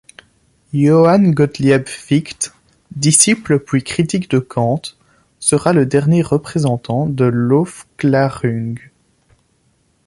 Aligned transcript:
Johann 0.73 1.31
Gottlieb 1.35 1.85
Fichte, 1.87 2.49
disciple 2.89 3.59
puis 3.59 3.83
critique 3.83 4.31
de 4.31 4.39
Kant, 4.39 4.81
sera 5.39 5.73
le 5.73 5.85
dernier 5.85 6.23
représentant 6.23 7.05
de 7.05 7.25
l'Aufklärung. 7.25 8.79